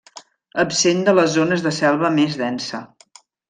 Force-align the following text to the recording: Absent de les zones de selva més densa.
Absent 0.63 1.03
de 1.09 1.13
les 1.19 1.29
zones 1.41 1.67
de 1.67 1.75
selva 1.83 2.13
més 2.19 2.41
densa. 2.43 2.81